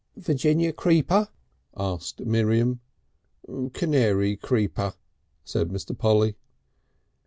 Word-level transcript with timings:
"Virginia 0.17 0.73
creeper?" 0.73 1.27
asked 1.77 2.21
Miriam. 2.25 2.79
"Canary 3.71 4.35
creeper," 4.35 4.95
said 5.43 5.67
Mr. 5.69 5.95
Polly. 5.95 6.35